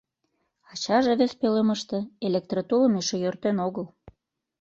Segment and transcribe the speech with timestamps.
[0.71, 1.97] Ачаже вес пӧлемыште
[2.27, 3.85] электротулым эше йӧртен огыл.